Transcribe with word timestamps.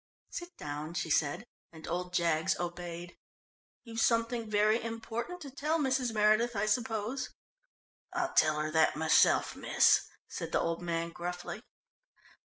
"Sit 0.31 0.57
down," 0.57 0.95
she 0.95 1.11
said, 1.11 1.45
and 1.71 1.87
old 1.87 2.11
Jaggs 2.11 2.59
obeyed. 2.59 3.15
"You've 3.83 4.01
something 4.01 4.49
very 4.49 4.81
important 4.83 5.41
to 5.41 5.51
tell 5.51 5.77
Mrs. 5.77 6.11
Meredith, 6.11 6.55
I 6.55 6.65
suppose." 6.65 7.29
"I'll 8.11 8.33
tell 8.33 8.57
her 8.59 8.71
that 8.71 8.95
myself, 8.95 9.55
miss," 9.55 10.01
said 10.27 10.51
the 10.53 10.59
old 10.59 10.81
man 10.81 11.11
gruffly. 11.11 11.61